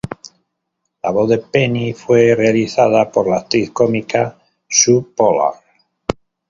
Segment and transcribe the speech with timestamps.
[1.03, 4.35] La voz de Penny fue realizada por la actriz cómica
[4.67, 5.59] Su Pollard.